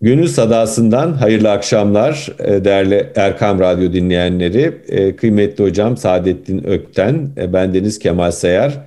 [0.00, 4.72] Gönül Sadası'ndan hayırlı akşamlar e, değerli Erkam Radyo dinleyenleri.
[4.88, 8.78] E, kıymetli hocam Saadettin Ökten, e, ben Deniz Kemal Sayar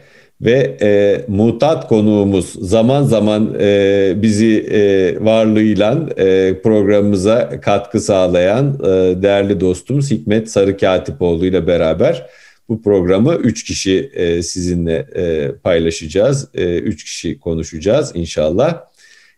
[0.42, 9.22] ve e, muhtat konuğumuz zaman zaman e, bizi e, varlığıyla e, programımıza katkı sağlayan e,
[9.22, 12.26] değerli dostumuz Hikmet Sarı Katipoğlu ile beraber
[12.70, 16.50] bu programı üç kişi e, sizinle e, paylaşacağız.
[16.54, 18.82] E, üç kişi konuşacağız inşallah.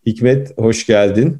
[0.05, 1.37] Hikmet hoş geldin.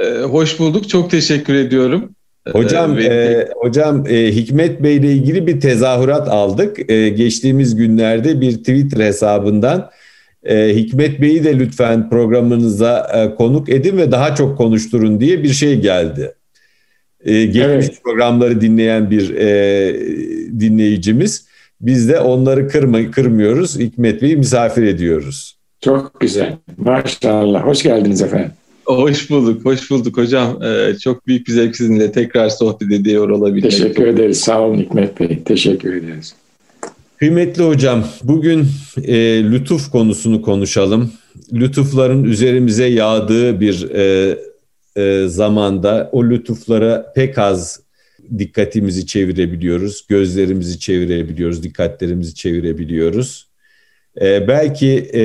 [0.00, 0.88] Ee, hoş bulduk.
[0.88, 2.10] Çok teşekkür ediyorum.
[2.46, 6.90] Ee, hocam, ee, e, hocam e, Hikmet Bey ile ilgili bir tezahürat aldık.
[6.90, 9.90] E, geçtiğimiz günlerde bir Twitter hesabından
[10.44, 15.48] e, Hikmet Bey'i de lütfen programınıza e, konuk edin ve daha çok konuşturun diye bir
[15.48, 16.34] şey geldi.
[17.24, 18.02] E, geçmiş evet.
[18.04, 19.94] programları dinleyen bir e,
[20.60, 21.46] dinleyicimiz.
[21.80, 23.78] Biz de onları kırma, kırmıyoruz.
[23.78, 25.58] Hikmet Bey'i misafir ediyoruz.
[25.80, 26.56] Çok güzel.
[26.76, 27.66] Maşallah.
[27.66, 28.50] Hoş geldiniz efendim.
[28.96, 30.62] Hoş bulduk, hoş bulduk hocam.
[30.62, 33.70] Ee, çok büyük bir zevk sizinle tekrar sohbet ediyor olabilmek.
[33.70, 34.40] Teşekkür ederiz.
[34.40, 35.42] Sağ olun Hikmet Bey.
[35.44, 36.34] Teşekkür ederiz.
[37.16, 38.66] Kıymetli hocam, bugün
[39.02, 41.12] e, lütuf konusunu konuşalım.
[41.52, 44.36] Lütufların üzerimize yağdığı bir e,
[44.96, 47.80] e, zamanda o lütuflara pek az
[48.38, 53.48] dikkatimizi çevirebiliyoruz, gözlerimizi çevirebiliyoruz, dikkatlerimizi çevirebiliyoruz.
[54.20, 55.22] E, belki e,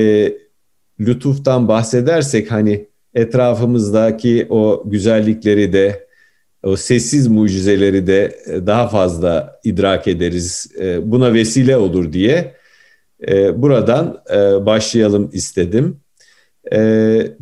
[1.00, 6.06] lütuftan bahsedersek hani etrafımızdaki o güzellikleri de
[6.66, 10.68] o sessiz mucizeleri de e, daha fazla idrak ederiz.
[10.80, 12.54] E, buna vesile olur diye
[13.28, 14.22] e, buradan
[14.66, 16.00] başlayalım istedim.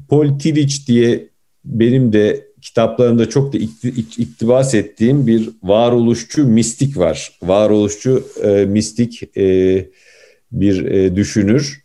[0.10, 1.30] Paul Tillich diye
[1.66, 3.58] benim de kitaplarımda çok da
[4.18, 7.32] iktibas ettiğim bir varoluşçu mistik var.
[7.44, 8.28] Varoluşçu
[8.68, 9.36] mistik
[10.52, 11.83] bir düşünür.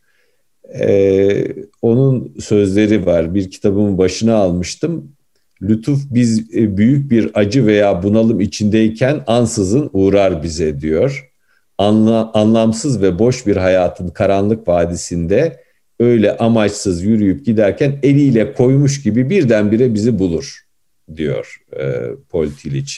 [0.75, 1.47] Ee,
[1.83, 3.35] onun sözleri var.
[3.35, 5.13] Bir kitabımın başına almıştım.
[5.63, 11.31] Lütuf biz e, büyük bir acı veya bunalım içindeyken ansızın uğrar bize diyor.
[11.79, 15.61] Anla, anlamsız ve boş bir hayatın karanlık vadisinde
[16.01, 20.59] öyle amaçsız yürüyüp giderken eliyle koymuş gibi birdenbire bizi bulur
[21.17, 22.95] diyor e, Paul Tillich.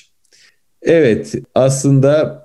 [0.82, 2.40] Evet aslında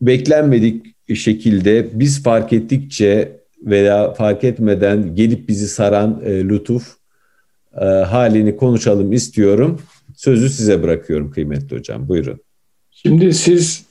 [0.00, 6.94] beklenmedik şekilde biz fark ettikçe veya fark etmeden gelip bizi saran e, lütuf
[7.80, 9.80] e, halini konuşalım istiyorum.
[10.16, 12.08] Sözü size bırakıyorum kıymetli hocam.
[12.08, 12.40] Buyurun.
[12.90, 13.84] Şimdi siz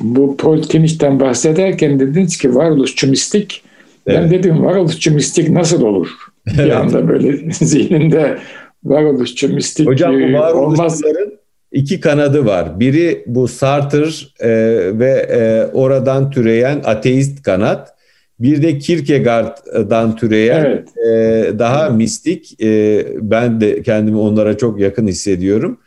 [0.00, 3.62] bu Paul Timich'ten bahsederken dediniz ki varoluşçu mistik.
[4.06, 4.18] Evet.
[4.18, 6.08] Ben dedim varoluşçu mistik nasıl olur?
[6.46, 6.66] Evet.
[6.66, 8.38] Bir anda böyle zihninde
[8.84, 11.38] varoluşçu mistik Hocam bu e, varoluşçuların
[11.72, 12.80] iki kanadı var.
[12.80, 14.06] Biri bu Sartre
[14.40, 14.50] e,
[14.98, 17.94] ve e, oradan türeyen ateist kanat.
[18.42, 20.88] Bir de Kierkegaard'dan türeyen evet.
[20.96, 25.80] e, daha mistik, e, ben de kendimi onlara çok yakın hissediyorum.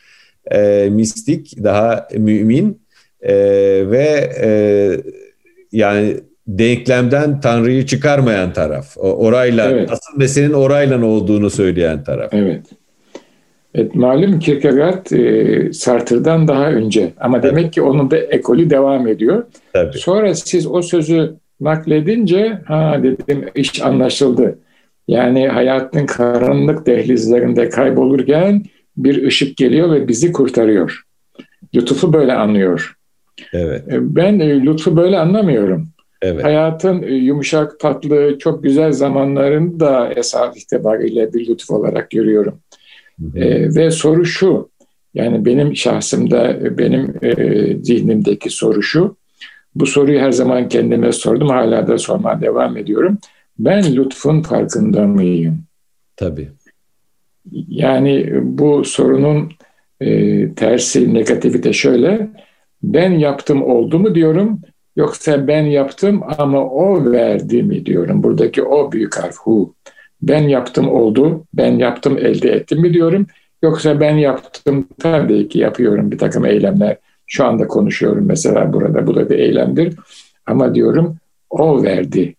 [0.52, 2.82] E, mistik, daha mümin
[3.22, 3.34] e,
[3.92, 4.50] ve e,
[5.72, 6.14] yani
[6.48, 8.98] denklemden Tanrı'yı çıkarmayan taraf.
[8.98, 9.92] Orayla, evet.
[9.92, 12.34] asıl meselenin orayla olduğunu söyleyen taraf.
[12.34, 12.66] Evet.
[13.76, 17.50] Evet, malum Kierkegaard e, Sartre'dan daha önce ama evet.
[17.50, 19.46] demek ki onun da ekolü devam ediyor.
[19.74, 19.98] Tabii.
[19.98, 24.60] Sonra siz o sözü nakledince ha dedim iş anlaşıldı.
[25.08, 28.64] Yani hayatın karanlık dehlizlerinde kaybolurken
[28.98, 31.04] bir ışık geliyor ve bizi kurtarıyor.
[31.76, 32.96] Lütfu böyle anlıyor.
[33.54, 33.94] Evet.
[33.94, 35.88] E, ben e, lütfu böyle anlamıyorum.
[36.22, 36.44] Evet.
[36.44, 42.60] Hayatın e, yumuşak, tatlı, çok güzel zamanlarını da esas itibariyle bir lütuf olarak görüyorum.
[43.22, 43.40] Hı hı.
[43.40, 44.70] E, ve soru şu,
[45.14, 47.34] yani benim şahsımda, benim e,
[47.84, 49.16] zihnimdeki soru şu,
[49.76, 51.50] bu soruyu her zaman kendime sordum.
[51.50, 53.18] Hala da sormaya devam ediyorum.
[53.60, 55.64] Ben lütfun farkında mıyım?
[56.16, 56.50] Tabii.
[57.68, 59.52] Yani bu sorunun
[60.02, 62.30] e, tersi, negatifi de şöyle.
[62.84, 64.62] Ben yaptım oldu mu diyorum.
[64.96, 68.24] Yoksa ben yaptım ama o verdi mi diyorum.
[68.24, 69.76] Buradaki o büyük harf hu.
[70.22, 73.28] Ben yaptım oldu, ben yaptım elde ettim mi diyorum.
[73.64, 76.98] Yoksa ben yaptım tabii ki yapıyorum bir takım eylemler.
[77.28, 79.08] Şu anda konuşuyorum mesela burada.
[79.08, 79.96] Bu da bir eylemdir.
[80.46, 81.18] Ama diyorum
[81.50, 82.36] o verdi.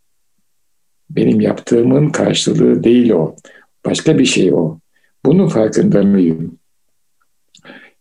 [1.10, 3.36] Benim yaptığımın karşılığı değil o.
[3.84, 4.78] Başka bir şey o.
[5.24, 6.58] Bunun farkında mıyım?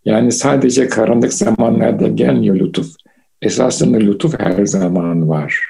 [0.06, 2.96] Yani sadece karanlık zamanlarda gelmiyor lütuf.
[3.42, 5.62] Esasında lütuf her zaman var.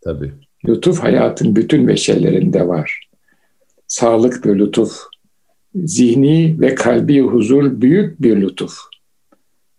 [0.00, 0.32] Tabii.
[0.68, 3.08] Lütuf hayatın bütün beşerlerinde var.
[3.86, 4.96] Sağlık bir lütuf.
[5.74, 8.78] Zihni ve kalbi huzur büyük bir lütuf.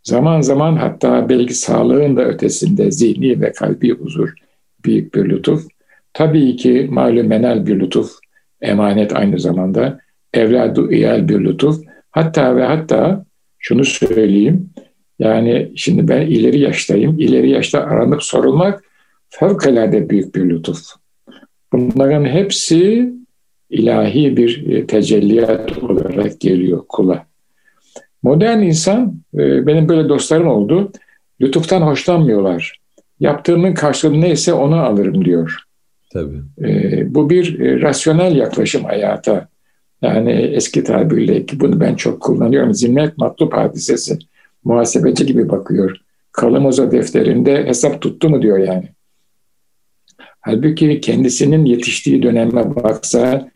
[0.03, 4.33] Zaman zaman hatta belki sağlığın da ötesinde zihni ve kalbi huzur
[4.85, 5.67] büyük bir lütuf.
[6.13, 8.11] Tabii ki malum menel bir lütuf,
[8.61, 9.99] emanet aynı zamanda,
[10.33, 11.81] evladu iyal bir lütuf.
[12.11, 13.25] Hatta ve hatta
[13.59, 14.69] şunu söyleyeyim.
[15.19, 17.19] Yani şimdi ben ileri yaştayım.
[17.19, 18.83] İleri yaşta aranıp sorulmak
[19.29, 20.81] fevkalade büyük bir lütuf.
[21.73, 23.13] Bunların hepsi
[23.69, 27.30] ilahi bir e, tecelliyat olarak geliyor kula.
[28.23, 30.91] Modern insan, e, benim böyle dostlarım oldu,
[31.41, 32.81] lütuftan hoşlanmıyorlar.
[33.19, 35.55] Yaptığımın karşılığı neyse onu alırım diyor.
[36.13, 36.41] Tabii.
[36.61, 39.47] E, bu bir rasyonel yaklaşım hayata.
[40.01, 42.73] Yani eski tabirle ki bunu ben çok kullanıyorum.
[42.73, 44.19] Zimmet matlup hadisesi.
[44.63, 45.97] Muhasebeci gibi bakıyor.
[46.31, 48.89] Kalamoza defterinde hesap tuttu mu diyor yani.
[50.41, 53.51] Halbuki kendisinin yetiştiği döneme baksa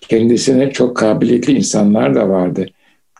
[0.00, 2.66] kendisine çok kabiliyetli insanlar da vardı.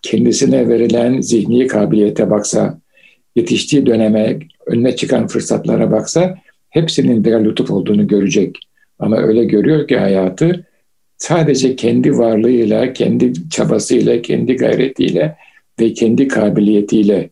[0.02, 2.80] Kendisine verilen zihni kabiliyete baksa,
[3.36, 6.38] yetiştiği döneme, önüne çıkan fırsatlara baksa
[6.68, 8.56] hepsinin bir lütuf olduğunu görecek.
[8.98, 10.66] Ama öyle görüyor ki hayatı
[11.16, 15.36] sadece kendi varlığıyla, kendi çabasıyla, kendi gayretiyle
[15.80, 17.30] ve kendi kabiliyetiyle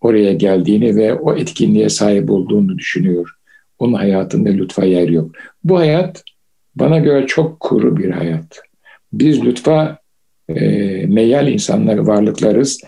[0.00, 3.30] oraya geldiğini ve o etkinliğe sahip olduğunu düşünüyor.
[3.78, 5.30] Onun hayatında lütfa yer yok.
[5.64, 6.24] Bu hayat
[6.76, 8.60] bana göre çok kuru bir hayat.
[9.12, 9.98] Biz lütfa
[10.48, 10.60] e,
[11.06, 12.80] meyal insanlar, varlıklarız.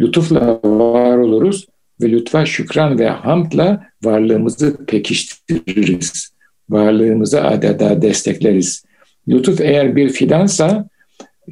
[0.00, 1.66] Lütufla var oluruz
[2.00, 6.32] ve lütfa şükran ve hamdla varlığımızı pekiştiririz.
[6.70, 8.84] Varlığımızı adeta destekleriz.
[9.28, 10.88] Lütuf eğer bir fidansa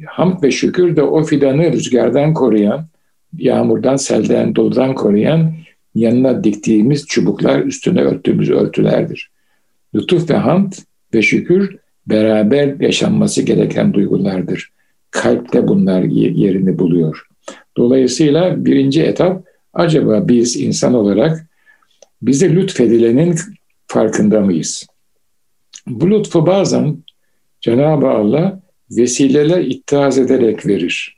[0.05, 2.85] hamd ve şükür de o fidanı rüzgardan koruyan,
[3.37, 5.53] yağmurdan, selden, doludan koruyan
[5.95, 9.31] yanına diktiğimiz çubuklar üstüne örttüğümüz örtülerdir.
[9.95, 10.73] Lütuf ve hamd
[11.13, 11.75] ve şükür
[12.07, 14.71] beraber yaşanması gereken duygulardır.
[15.11, 17.27] Kalpte bunlar yerini buluyor.
[17.77, 19.43] Dolayısıyla birinci etap
[19.73, 21.47] acaba biz insan olarak
[22.21, 23.35] bize lütfedilenin
[23.87, 24.87] farkında mıyız?
[25.87, 26.97] Bu lütfu bazen
[27.61, 28.61] Cenab-ı Allah
[28.91, 31.17] vesileler ittihaz ederek verir.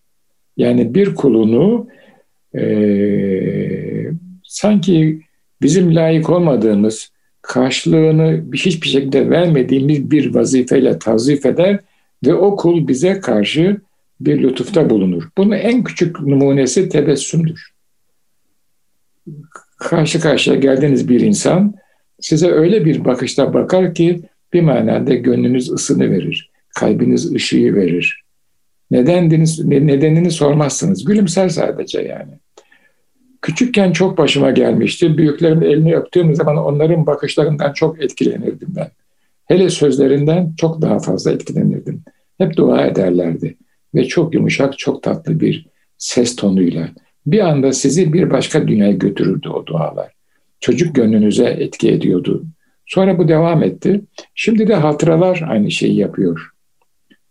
[0.58, 1.88] Yani bir kulunu
[2.56, 2.64] e,
[4.44, 5.22] sanki
[5.62, 7.12] bizim layık olmadığımız,
[7.42, 11.80] karşılığını hiçbir şekilde vermediğimiz bir vazifeyle tazif eder
[12.26, 13.78] ve o kul bize karşı
[14.22, 15.30] bir lütufta bulunur.
[15.38, 17.74] Bunun en küçük numunesi tebessümdür.
[19.78, 21.74] Karşı karşıya geldiğiniz bir insan
[22.20, 24.22] size öyle bir bakışta bakar ki
[24.54, 28.24] bir manada gönlünüz ısını verir, kalbiniz ışığı verir.
[28.92, 31.06] Nedendiniz, nedenini sormazsınız.
[31.06, 32.32] Gülümser sadece yani.
[33.42, 35.18] Küçükken çok başıma gelmişti.
[35.18, 38.88] Büyüklerin elini öptüğüm zaman onların bakışlarından çok etkilenirdim ben.
[39.46, 42.04] Hele sözlerinden çok daha fazla etkilenirdim.
[42.38, 43.58] Hep dua ederlerdi
[43.96, 45.66] ve çok yumuşak, çok tatlı bir
[45.98, 46.90] ses tonuyla
[47.26, 50.12] bir anda sizi bir başka dünyaya götürürdü o dualar.
[50.60, 52.46] Çocuk gönlünüze etki ediyordu.
[52.86, 54.02] Sonra bu devam etti.
[54.36, 56.50] Şimdi de hatıralar aynı şeyi yapıyor.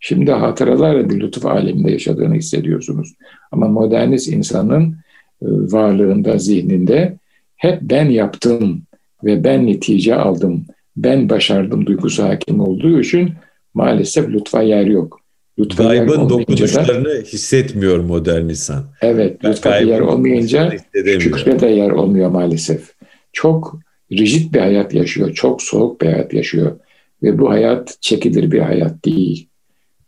[0.01, 3.15] Şimdi hatıralarla bir lütuf aleminde yaşadığını hissediyorsunuz.
[3.53, 4.97] Ama modernist insanın
[5.43, 7.19] e, varlığında, zihninde
[7.57, 8.83] hep ben yaptım
[9.25, 10.67] ve ben netice aldım,
[10.97, 13.31] ben başardım duygusu hakim olduğu için
[13.75, 15.21] maalesef lütfa yer yok.
[15.59, 18.85] Lütfa Gaybın dokunuşlarını da, hissetmiyor modern insan.
[19.03, 20.73] Evet, lütfa yer olmayınca
[21.19, 22.95] şükre de yer olmuyor maalesef.
[23.33, 23.79] Çok
[24.13, 26.79] rigid bir hayat yaşıyor, çok soğuk bir hayat yaşıyor.
[27.23, 29.49] Ve bu hayat çekilir bir hayat değil.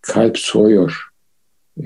[0.00, 1.08] Kalp soğuyor.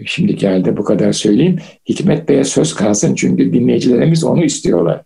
[0.06, 1.58] Şimdi geldi bu kadar söyleyeyim.
[1.88, 5.02] Hikmet Bey'e söz kalsın çünkü dinleyicilerimiz onu istiyorlar.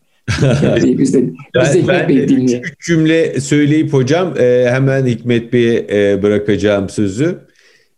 [0.63, 1.23] Yani biz de,
[1.63, 2.63] biz de Hikmet Bey'i dinleyelim.
[2.65, 7.39] Üç cümle söyleyip hocam e, hemen Hikmet Bey'e e, bırakacağım sözü.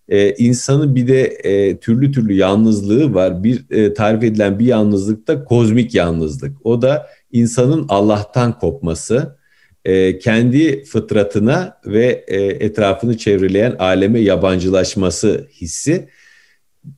[0.09, 3.45] E, insanın bir de e, türlü türlü yalnızlığı var.
[3.45, 6.66] Bir e, tarif edilen bir yalnızlık da kozmik yalnızlık.
[6.66, 9.37] O da insanın Allah'tan kopması,
[9.85, 16.09] e, kendi fıtratına ve e, etrafını çevreleyen aleme yabancılaşması hissi.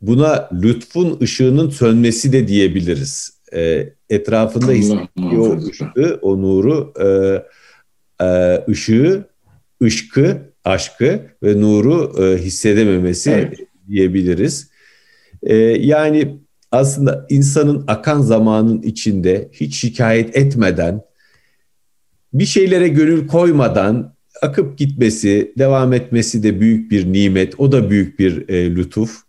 [0.02, 3.35] Buna lütfun ışığının sönmesi de diyebiliriz.
[3.56, 7.06] E, etrafında hissettiği o ışığı, o nuru, e,
[8.24, 9.24] e, ışığı,
[9.82, 13.58] ışkı, aşkı ve nuru e, hissedememesi evet.
[13.88, 14.70] diyebiliriz.
[15.42, 16.38] E, yani
[16.72, 21.02] aslında insanın akan zamanın içinde hiç şikayet etmeden,
[22.32, 27.60] bir şeylere gönül koymadan akıp gitmesi, devam etmesi de büyük bir nimet.
[27.60, 29.25] O da büyük bir e, lütuf.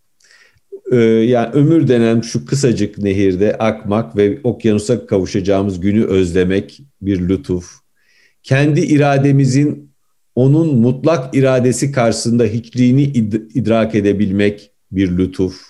[0.92, 7.70] E, yani ömür denen şu kısacık nehirde akmak ve okyanusa kavuşacağımız günü özlemek bir lütuf.
[8.42, 9.90] Kendi irademizin
[10.34, 13.02] onun mutlak iradesi karşısında hiçliğini
[13.54, 15.60] idrak edebilmek bir lütuf.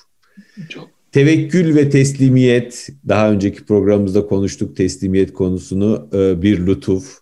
[0.68, 7.18] Çok Tevekkül ve teslimiyet, daha önceki programımızda konuştuk teslimiyet konusunu, e, bir lütuf.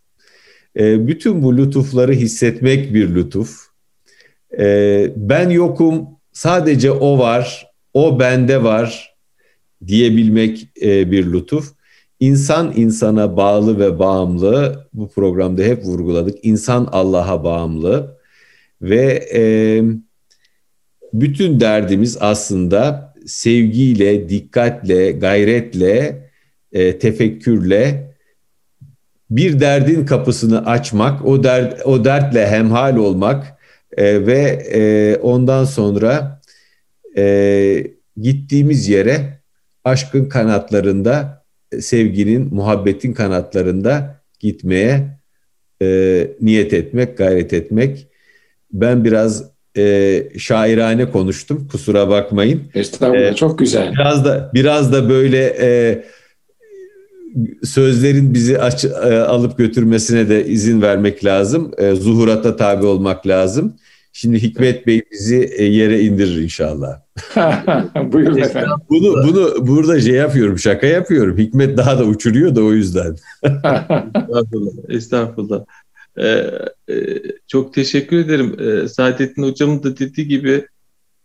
[0.78, 3.60] E, bütün bu lütufları hissetmek bir lütuf.
[4.58, 9.16] E, ben yokum, sadece o var, o bende var
[9.86, 11.72] diyebilmek e, bir lütuf.
[12.20, 14.86] İnsan insana bağlı ve bağımlı.
[14.92, 16.44] Bu programda hep vurguladık.
[16.44, 18.18] İnsan Allah'a bağımlı
[18.82, 19.42] ve e,
[21.12, 26.28] bütün derdimiz aslında sevgiyle, dikkatle, gayretle,
[26.72, 28.14] e, tefekkürle
[29.30, 33.58] bir derdin kapısını açmak, o dert o dertle hemhal olmak
[33.96, 34.40] e, ve
[34.72, 36.35] e, ondan sonra
[37.16, 37.86] e,
[38.20, 39.40] gittiğimiz yere
[39.84, 41.44] aşkın kanatlarında,
[41.80, 45.18] sevginin, muhabbetin kanatlarında gitmeye
[45.82, 48.06] e, niyet etmek, gayret etmek.
[48.72, 49.44] Ben biraz
[49.76, 52.62] e, şairane konuştum, kusura bakmayın.
[52.74, 53.92] Estağfurullah, e, çok güzel.
[53.92, 56.04] Biraz da biraz da böyle e,
[57.64, 61.70] sözlerin bizi aç, e, alıp götürmesine de izin vermek lazım.
[61.78, 63.76] E, zuhurata tabi olmak lazım.
[64.18, 67.00] Şimdi Hikmet Bey bizi e, yere indirir inşallah.
[68.12, 68.70] Buyurun efendim.
[68.90, 71.38] Bunu, bunu burada şey yapıyorum, şaka yapıyorum.
[71.38, 73.16] Hikmet daha da uçuruyor da o yüzden.
[73.44, 75.64] estağfurullah, estağfurullah.
[76.18, 76.50] Ee,
[76.88, 76.94] e,
[77.46, 78.56] çok teşekkür ederim.
[78.60, 80.66] Ee, Saadettin Hocam'ın da dediği gibi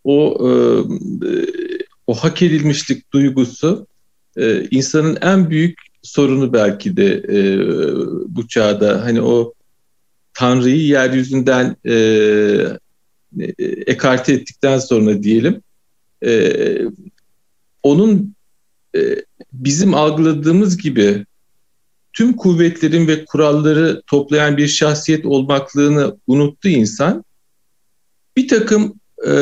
[0.04, 0.52] o e,
[2.08, 3.88] o hak edilmişlik duygusu
[4.38, 7.60] e, insanın en büyük sorunu belki de e,
[8.28, 9.06] bu çağda.
[9.06, 9.54] Hani o
[10.34, 11.94] Tanrı'yı yeryüzünden e,
[13.40, 15.62] e, ekarte ettikten sonra diyelim
[16.26, 16.54] e,
[17.84, 18.36] onun
[18.96, 19.00] e,
[19.54, 21.26] bizim algıladığımız gibi
[22.14, 27.24] tüm kuvvetlerin ve kuralları toplayan bir şahsiyet olmaklığını unuttu insan.
[28.38, 29.34] Bir takım e,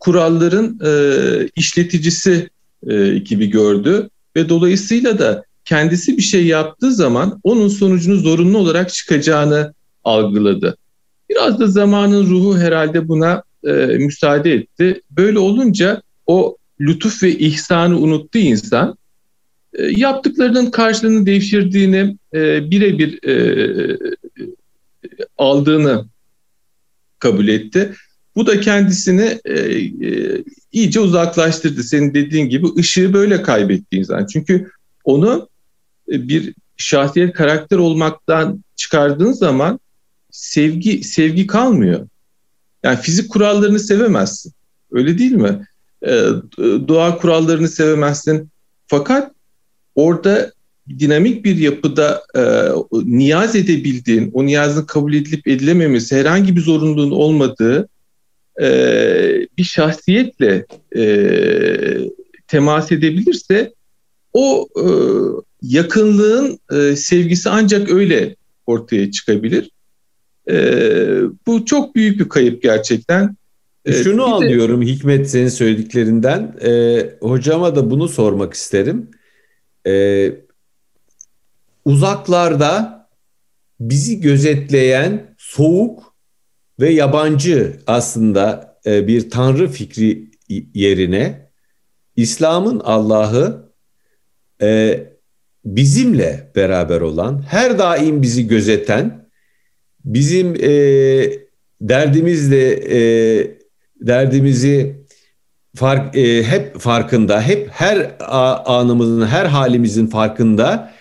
[0.00, 0.90] kuralların e,
[1.56, 2.50] işleticisi
[2.86, 8.92] e, gibi gördü ve dolayısıyla da kendisi bir şey yaptığı zaman onun sonucunu zorunlu olarak
[8.92, 10.76] çıkacağını algıladı.
[11.30, 15.02] Biraz da zamanın ruhu herhalde buna e, müsaade etti.
[15.10, 18.98] Böyle olunca o lütuf ve ihsanı unuttu insan.
[19.74, 23.98] E, yaptıklarının karşılığını devşirdiğini, e, birebir e,
[25.38, 26.04] aldığını
[27.18, 27.94] kabul etti.
[28.36, 31.82] Bu da kendisini e, e, iyice uzaklaştırdı.
[31.82, 34.26] Senin dediğin gibi ışığı böyle kaybetti insan.
[34.26, 34.70] Çünkü
[35.04, 35.48] onu
[36.12, 39.80] e, bir şahsiyet karakter olmaktan çıkardığın zaman
[40.32, 42.08] sevgi sevgi kalmıyor.
[42.82, 44.52] Yani fizik kurallarını sevemezsin.
[44.92, 45.66] Öyle değil mi?
[46.02, 46.08] E,
[46.88, 48.50] doğa kurallarını sevemezsin.
[48.86, 49.32] Fakat
[49.94, 50.52] orada
[50.98, 52.42] dinamik bir yapıda e,
[52.92, 57.88] niyaz edebildiğin, o niyazın kabul edilip edilememesi, herhangi bir zorunluluğun olmadığı
[58.62, 58.68] e,
[59.58, 61.04] bir şahsiyetle e,
[62.46, 63.72] temas edebilirse
[64.32, 64.84] o e,
[65.62, 69.70] yakınlığın e, sevgisi ancak öyle ortaya çıkabilir.
[70.48, 70.54] E,
[71.46, 73.36] bu çok büyük bir kayıp gerçekten.
[73.84, 74.86] E, Şunu bir anlıyorum de...
[74.86, 76.56] Hikmet senin söylediklerinden.
[76.64, 79.10] E, hocama da bunu sormak isterim.
[79.86, 80.32] E,
[81.84, 83.00] uzaklarda
[83.80, 86.14] bizi gözetleyen soğuk
[86.80, 90.30] ve yabancı aslında e, bir tanrı fikri
[90.74, 91.50] yerine
[92.16, 93.72] İslam'ın Allah'ı
[94.62, 95.00] e,
[95.64, 99.19] bizimle beraber olan, her daim bizi gözeten,
[100.04, 100.70] bizim e,
[101.80, 103.00] derdimizle e,
[104.00, 105.00] derdimizi
[105.76, 108.16] fark e, hep farkında, hep her
[108.66, 110.92] anımızın, her halimizin farkında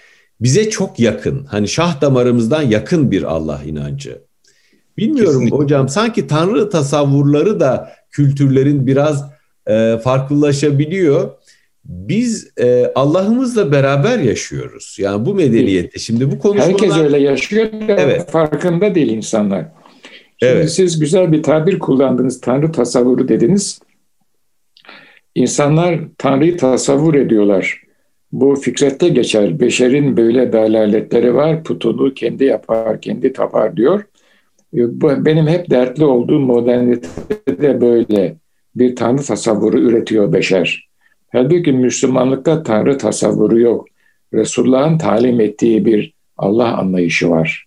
[0.41, 1.45] bize çok yakın.
[1.45, 4.21] Hani şah damarımızdan yakın bir Allah inancı.
[4.97, 5.57] Bilmiyorum Kesinlikle.
[5.57, 9.25] hocam sanki tanrı tasavvurları da kültürlerin biraz
[9.67, 11.31] e, farklılaşabiliyor
[11.89, 14.97] biz e, Allah'ımızla beraber yaşıyoruz.
[14.99, 16.71] Yani bu medeniyette şimdi bu konuşmalar...
[16.71, 18.31] Herkes öyle yaşıyor da evet.
[18.31, 19.65] farkında değil insanlar.
[20.39, 20.71] Şimdi evet.
[20.71, 22.41] siz güzel bir tabir kullandınız.
[22.41, 23.79] Tanrı tasavvuru dediniz.
[25.35, 27.81] İnsanlar Tanrı'yı tasavvur ediyorlar.
[28.31, 29.59] Bu fikrette geçer.
[29.59, 31.63] Beşerin böyle dalaletleri var.
[31.63, 34.03] Putunu kendi yapar, kendi tapar diyor.
[34.73, 38.35] Benim hep dertli olduğum modernitede böyle
[38.75, 40.88] bir Tanrı tasavvuru üretiyor beşer.
[41.31, 43.87] Halbuki Müslümanlıkta Tanrı tasavvuru yok.
[44.33, 47.65] Resulullah'ın talim ettiği bir Allah anlayışı var.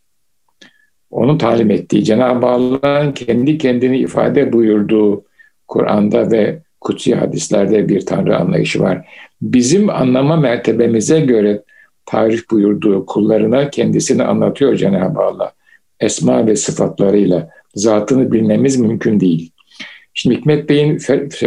[1.11, 5.25] Onun talim ettiği, Cenab-ı Allah'ın kendi kendini ifade buyurduğu
[5.69, 9.09] Kur'an'da ve kutsi hadislerde bir Tanrı anlayışı var.
[9.43, 11.63] Bizim anlama mertebemize göre
[12.07, 15.53] tarif buyurduğu kullarına kendisini anlatıyor Cenab-ı Allah.
[16.01, 19.52] Esma ve sıfatlarıyla zatını bilmemiz mümkün değil.
[20.15, 20.99] Şimdi Hikmet Bey'in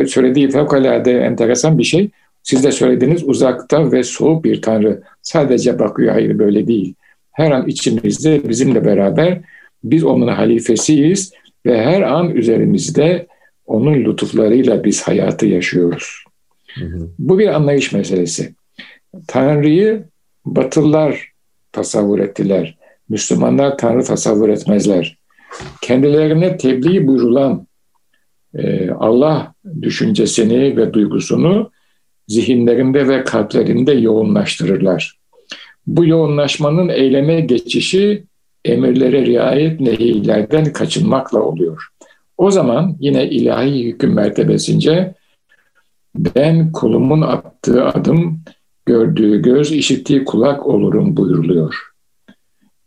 [0.05, 2.09] söylediği fevkalade enteresan bir şey.
[2.43, 5.01] Siz de söylediğiniz uzakta ve soğuk bir Tanrı.
[5.21, 6.93] Sadece bakıyor, hayır böyle değil.
[7.31, 9.41] Her an içimizde bizimle beraber
[9.83, 11.31] biz onun halifesiyiz
[11.65, 13.27] ve her an üzerimizde
[13.65, 16.23] Onun lütuflarıyla biz hayatı yaşıyoruz.
[16.75, 17.09] Hı hı.
[17.19, 18.53] Bu bir anlayış meselesi.
[19.27, 20.03] Tanrı'yı
[20.45, 21.31] Batılılar
[21.71, 22.77] tasavvur ettiler.
[23.09, 25.17] Müslümanlar Tanrı tasavvur etmezler.
[25.81, 27.67] Kendilerine tebliğ buyurulan
[28.55, 31.71] e, Allah düşüncesini ve duygusunu
[32.27, 35.19] zihinlerinde ve kalplerinde yoğunlaştırırlar.
[35.87, 38.23] Bu yoğunlaşmanın eyleme geçişi
[38.65, 41.87] emirlere riayet nehiylerden kaçınmakla oluyor.
[42.37, 45.13] O zaman yine ilahi hüküm mertebesince
[46.15, 48.39] ben kulumun attığı adım,
[48.85, 51.91] gördüğü göz, işittiği kulak olurum buyuruluyor.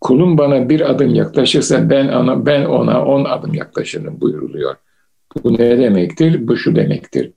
[0.01, 4.75] Kulum bana bir adım yaklaşırsa ben ona, ben ona on adım yaklaşırım buyuruluyor.
[5.45, 6.49] Bu ne demektir?
[6.49, 7.33] Bu şu demektir.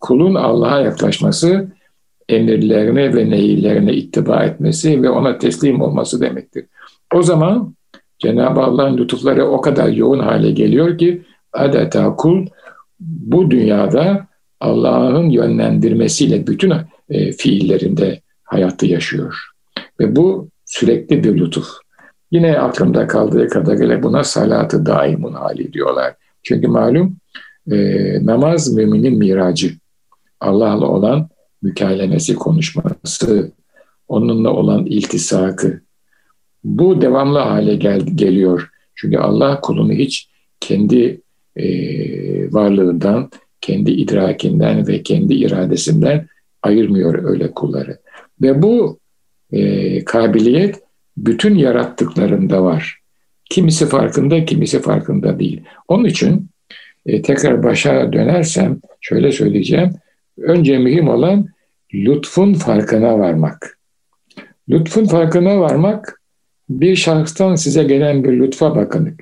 [0.00, 1.72] Kulun Allah'a yaklaşması,
[2.28, 6.66] emirlerine ve nehirlerine ittiba etmesi ve ona teslim olması demektir.
[7.14, 7.74] O zaman
[8.18, 12.46] Cenab-ı Allah'ın lütufları o kadar yoğun hale geliyor ki adeta kul
[13.00, 14.26] bu dünyada
[14.60, 16.72] Allah'ın yönlendirmesiyle bütün
[17.10, 19.34] e, fiillerinde hayatı yaşıyor.
[20.00, 21.68] Ve bu sürekli bir lütuf.
[22.30, 26.14] Yine aklımda kaldığı kadarıyla buna salatı daimun hali diyorlar.
[26.42, 27.16] Çünkü malum
[27.70, 27.76] e,
[28.26, 29.72] namaz müminin miracı.
[30.40, 31.28] Allah'la olan
[31.62, 33.52] mükalemesi, konuşması,
[34.08, 35.80] onunla olan iltisakı.
[36.64, 38.70] Bu devamlı hale gel, geliyor.
[38.94, 40.28] Çünkü Allah kulunu hiç
[40.60, 41.20] kendi
[41.56, 41.66] e,
[42.52, 43.30] varlığından,
[43.60, 46.26] kendi idrakinden ve kendi iradesinden
[46.62, 47.98] ayırmıyor öyle kulları.
[48.42, 48.98] Ve bu
[49.52, 50.82] e, kabiliyet
[51.16, 53.01] bütün yarattıklarında var.
[53.52, 55.62] Kimisi farkında, kimisi farkında değil.
[55.88, 56.46] Onun için
[57.06, 59.90] e, tekrar başa dönersem şöyle söyleyeceğim.
[60.38, 61.48] Önce mühim olan
[61.94, 63.78] lütfun farkına varmak.
[64.68, 66.20] Lütfun farkına varmak
[66.70, 69.16] bir şahıstan size gelen bir lütfa bakın.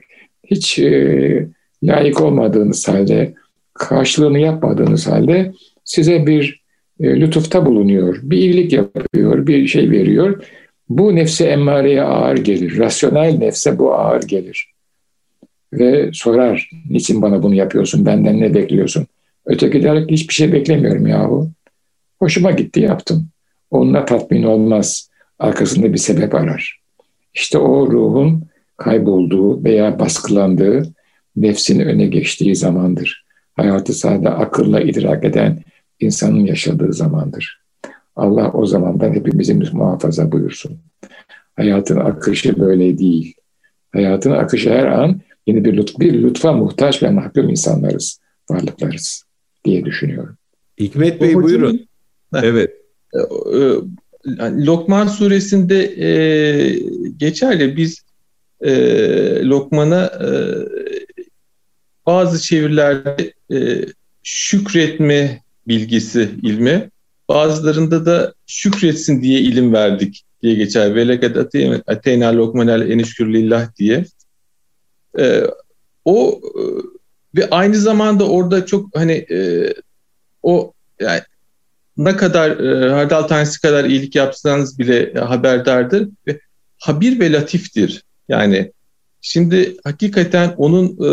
[0.45, 1.49] Hiç e,
[1.83, 3.35] layık olmadığınız halde,
[3.75, 5.53] karşılığını yapmadığınız halde
[5.85, 6.63] size bir
[7.01, 8.19] e, lütufta bulunuyor.
[8.23, 10.45] Bir iyilik yapıyor, bir şey veriyor.
[10.91, 12.79] Bu nefse emmareye ağır gelir.
[12.79, 14.73] Rasyonel nefse bu ağır gelir.
[15.73, 19.07] Ve sorar, niçin bana bunu yapıyorsun, benden ne bekliyorsun?
[19.47, 21.50] Öteki der ki hiçbir şey beklemiyorum yahu.
[22.19, 23.29] Hoşuma gitti yaptım.
[23.71, 25.11] Onunla tatmin olmaz.
[25.39, 26.81] Arkasında bir sebep arar.
[27.35, 28.45] İşte o ruhun
[28.76, 30.83] kaybolduğu veya baskılandığı,
[31.37, 33.25] nefsin öne geçtiği zamandır.
[33.57, 35.63] Hayatı sadece akılla idrak eden
[36.00, 37.60] insanın yaşadığı zamandır.
[38.21, 40.78] Allah o zamandan hepimizin muhafaza buyursun.
[41.56, 43.35] Hayatın akışı böyle değil.
[43.93, 49.25] Hayatın akışı her an yeni bir, lütf, bir lütfa muhtaç ve mahkum insanlarız, varlıklarız
[49.65, 50.37] diye düşünüyorum.
[50.80, 51.89] Hikmet Bey buyurun.
[52.43, 52.71] Evet.
[53.15, 56.11] E, e, Lokman suresinde e,
[57.17, 58.02] geçerli biz
[58.61, 58.73] e,
[59.45, 60.28] Lokman'a e,
[62.06, 63.87] bazı çevirilerde e,
[64.23, 66.91] şükretme bilgisi ilmi,
[67.30, 70.95] bazılarında da şükretsin diye ilim verdik diye geçer.
[70.95, 71.36] Ve lekad
[71.86, 74.04] ateyna lokmanel enişkürlillah diye.
[75.19, 75.43] E,
[76.04, 76.62] o e,
[77.36, 79.73] ve aynı zamanda orada çok hani e,
[80.43, 81.21] o yani
[81.97, 86.40] ne kadar e, hardal tanesi kadar iyilik yapsanız bile haberdardır ve
[86.78, 88.04] habir ve latiftir.
[88.28, 88.73] Yani
[89.21, 91.10] şimdi hakikaten onun e,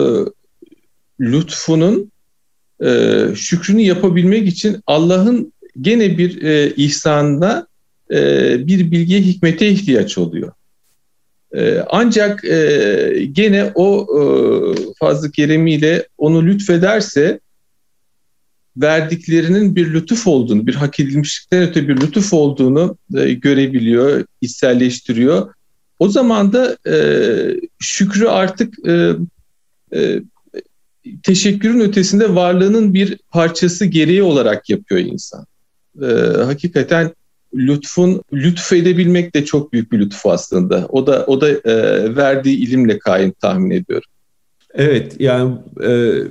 [1.19, 2.12] lütfunun
[2.84, 7.68] e, şükrünü yapabilmek için Allah'ın gene bir e, ihsanına
[8.12, 8.18] e,
[8.68, 10.52] bir bilgiye hikmete ihtiyaç oluyor.
[11.56, 14.24] E, ancak e, gene o e,
[15.00, 17.40] fazla keremiyle onu lütfederse
[18.78, 25.54] verdiklerinin bir lütuf olduğunu, bir hak edilmişlikten öte bir lütuf olduğunu e, görebiliyor, içselleştiriyor.
[26.00, 26.98] O zaman da e,
[27.80, 29.12] şükrü artık e,
[29.94, 30.22] e,
[31.24, 35.46] teşekkürün ötesinde varlığının bir parçası gereği olarak yapıyor insan.
[36.02, 36.08] E,
[36.44, 37.12] hakikaten
[37.56, 40.86] lütfun lütfedebilmek de çok büyük bir lütuf aslında.
[40.90, 44.10] O da o da e, verdiği ilimle kaim tahmin ediyorum.
[44.74, 46.22] Evet yani e,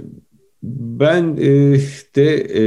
[0.63, 1.79] ben e,
[2.17, 2.63] de e,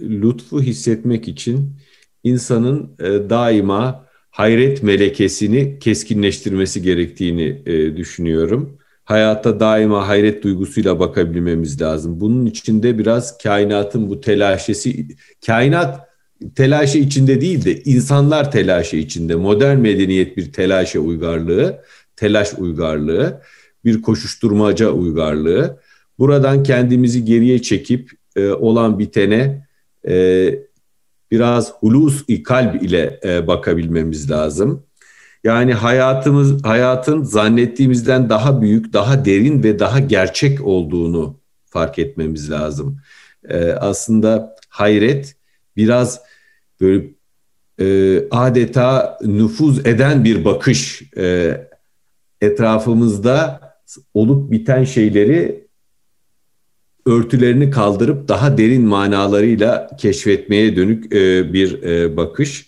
[0.00, 1.76] lütfu hissetmek için
[2.24, 8.78] insanın e, daima hayret melekesini keskinleştirmesi gerektiğini e, düşünüyorum.
[9.04, 12.20] Hayata daima hayret duygusuyla bakabilmemiz lazım.
[12.20, 15.06] Bunun içinde biraz kainatın bu telaşesi,
[15.46, 16.13] kainat
[16.54, 19.34] telaşı içinde değil de insanlar telaşı içinde.
[19.34, 21.82] Modern medeniyet bir telaşe uygarlığı,
[22.16, 23.40] telaş uygarlığı,
[23.84, 25.80] bir koşuşturmaca uygarlığı.
[26.18, 29.66] Buradan kendimizi geriye çekip e, olan bitene
[30.08, 30.14] e,
[31.30, 34.82] biraz hulus-i kalb ile e, bakabilmemiz lazım.
[35.44, 43.00] Yani hayatımız hayatın zannettiğimizden daha büyük, daha derin ve daha gerçek olduğunu fark etmemiz lazım.
[43.48, 45.36] E, aslında hayret
[45.76, 46.20] biraz
[46.80, 47.04] böyle
[47.80, 51.02] e, adeta nüfuz eden bir bakış.
[51.16, 51.56] E,
[52.40, 53.60] etrafımızda
[54.14, 55.64] olup biten şeyleri
[57.06, 62.66] örtülerini kaldırıp daha derin manalarıyla keşfetmeye dönük e, bir e, bakış.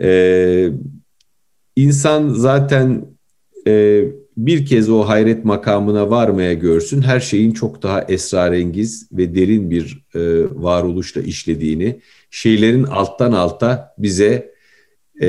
[0.00, 0.68] E,
[1.76, 3.06] insan zaten
[3.66, 4.04] e,
[4.36, 10.04] bir kez o hayret makamına varmaya görsün, her şeyin çok daha esrarengiz ve derin bir
[10.14, 10.20] e,
[10.62, 14.54] varoluşla işlediğini, şeylerin alttan alta bize
[15.22, 15.28] e,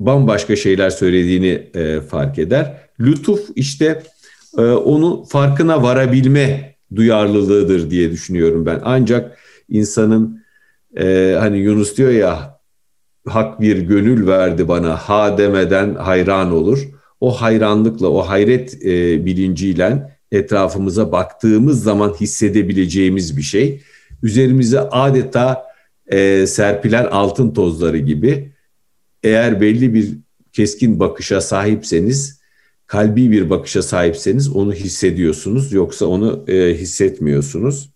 [0.00, 2.80] bambaşka şeyler söylediğini e, fark eder.
[3.00, 4.02] Lütuf işte
[4.58, 8.80] e, onu farkına varabilme duyarlılığıdır diye düşünüyorum ben.
[8.84, 10.44] Ancak insanın
[10.96, 12.60] e, hani Yunus diyor ya
[13.28, 16.93] hak bir gönül verdi bana ha demeden hayran olur.
[17.24, 23.80] O hayranlıkla, o hayret e, bilinciyle etrafımıza baktığımız zaman hissedebileceğimiz bir şey.
[24.22, 25.64] Üzerimize adeta
[26.06, 28.52] e, serpilen altın tozları gibi
[29.22, 30.18] eğer belli bir
[30.52, 32.40] keskin bakışa sahipseniz,
[32.86, 37.90] kalbi bir bakışa sahipseniz onu hissediyorsunuz yoksa onu e, hissetmiyorsunuz.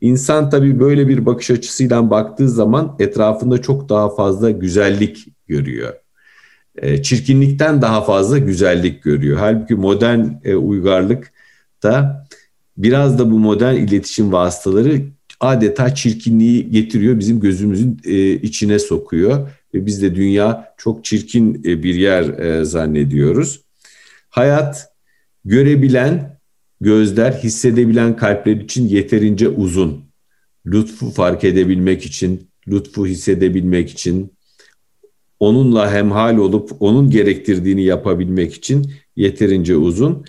[0.00, 5.94] İnsan tabii böyle bir bakış açısıyla baktığı zaman etrafında çok daha fazla güzellik görüyor.
[6.82, 9.38] E, çirkinlikten daha fazla güzellik görüyor.
[9.38, 11.32] Halbuki modern e, uygarlık
[11.82, 12.26] da
[12.76, 15.00] biraz da bu modern iletişim vasıtaları
[15.40, 21.94] adeta çirkinliği getiriyor, bizim gözümüzün e, içine sokuyor ve biz de dünya çok çirkin bir
[21.94, 23.60] yer zannediyoruz.
[24.30, 24.92] Hayat
[25.44, 26.38] görebilen
[26.80, 30.04] gözler, hissedebilen kalpler için yeterince uzun.
[30.66, 34.32] Lütfu fark edebilmek için, lütfu hissedebilmek için,
[35.40, 40.24] onunla hemhal olup onun gerektirdiğini yapabilmek için yeterince uzun.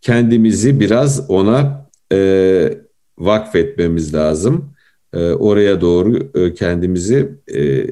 [0.00, 2.78] Kendimizi biraz ona e,
[3.18, 4.74] vakfetmemiz lazım.
[5.12, 7.86] E, oraya doğru e, kendimizi e,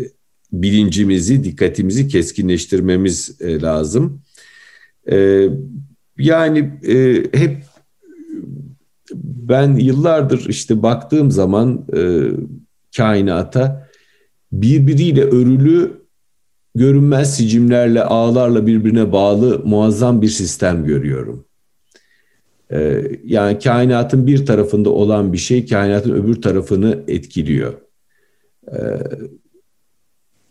[0.52, 4.22] bilincimizi, dikkatimizi keskinleştirmemiz e, lazım.
[5.10, 5.48] E,
[6.18, 7.56] yani e, hep
[9.14, 12.30] ben yıllardır işte baktığım zaman e,
[12.96, 13.90] kainata
[14.52, 15.99] birbiriyle örülü
[16.74, 21.44] görünmez sicimlerle, ağlarla birbirine bağlı muazzam bir sistem görüyorum.
[22.72, 27.74] Ee, yani kainatın bir tarafında olan bir şey kainatın öbür tarafını etkiliyor.
[28.72, 28.78] Ee,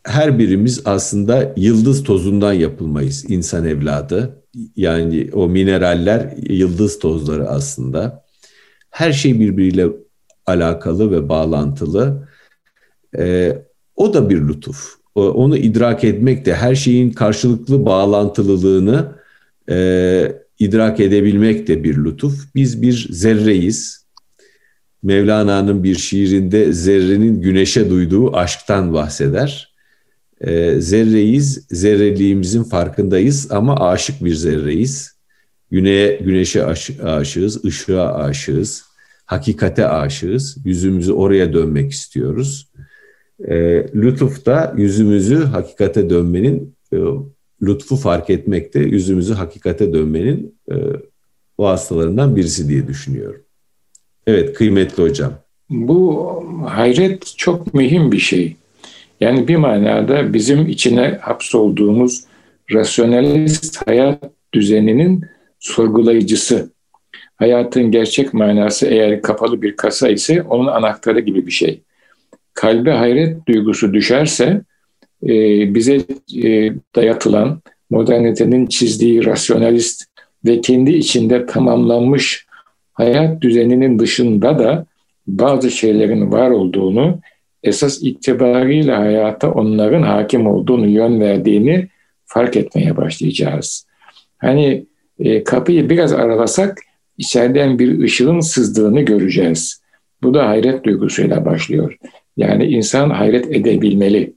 [0.04, 4.44] her birimiz aslında yıldız tozundan yapılmayız insan evladı.
[4.76, 8.26] Yani o mineraller yıldız tozları aslında.
[8.90, 9.88] Her şey birbiriyle
[10.46, 12.28] alakalı ve bağlantılı.
[13.18, 13.62] Ee,
[13.96, 14.99] o da bir lütuf.
[15.16, 19.16] Onu idrak etmek de her şeyin karşılıklı bağlantılılığını
[19.70, 22.56] e, idrak edebilmek de bir lütuf.
[22.56, 24.06] Biz bir zerreyiz.
[25.04, 29.70] Mevlana'nın bir şiirinde zerrenin güneşe duyduğu aşktan bahseder
[30.42, 35.12] e, zerreyiz, zerreliğimizin farkındayız ama aşık bir zerreyiz.
[35.72, 36.66] Güneye, güneşe
[37.04, 38.84] aşığız, ışığa aşığız,
[39.26, 40.58] hakikate aşığız.
[40.66, 42.70] Yüzümüzü oraya dönmek istiyoruz.
[43.48, 43.56] E,
[43.96, 46.98] lütuf da yüzümüzü hakikate dönmenin, e,
[47.62, 50.76] lütfu fark etmekte yüzümüzü hakikate dönmenin e,
[51.60, 53.42] vasıtalarından birisi diye düşünüyorum.
[54.28, 55.34] Evet kıymetli hocam.
[55.70, 58.56] Bu hayret çok mühim bir şey.
[59.20, 62.24] Yani bir manada bizim içine hapsolduğumuz
[62.74, 64.24] rasyonalist hayat
[64.54, 65.26] düzeninin
[65.60, 66.72] sorgulayıcısı.
[67.36, 71.82] Hayatın gerçek manası eğer kapalı bir kasa ise onun anahtarı gibi bir şey.
[72.60, 74.62] Kalbe hayret duygusu düşerse
[75.24, 75.30] e,
[75.76, 75.96] bize
[76.44, 80.04] e, dayatılan modernitenin çizdiği rasyonalist
[80.46, 82.46] ve kendi içinde tamamlanmış
[82.94, 84.86] hayat düzeninin dışında da
[85.28, 87.20] bazı şeylerin var olduğunu
[87.64, 91.88] esas itibariyle hayata onların hakim olduğunu, yön verdiğini
[92.26, 93.88] fark etmeye başlayacağız.
[94.38, 94.86] Hani
[95.20, 96.82] e, kapıyı biraz aralasak
[97.18, 99.82] içeriden bir ışığın sızdığını göreceğiz.
[100.24, 101.98] Bu da hayret duygusuyla başlıyor.
[102.40, 104.34] Yani insan hayret edebilmeli.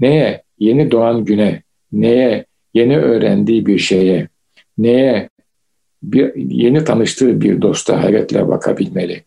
[0.00, 0.42] Neye?
[0.58, 2.44] Yeni doğan güne, neye?
[2.74, 4.28] Yeni öğrendiği bir şeye,
[4.78, 5.28] neye?
[6.02, 9.22] Bir, yeni tanıştığı bir dosta hayretle bakabilmeli.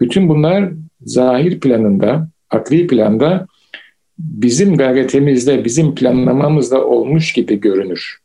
[0.00, 3.46] Bütün bunlar zahir planında akli planda
[4.18, 8.18] bizim gayretimizde, bizim planlamamızda olmuş gibi görünür.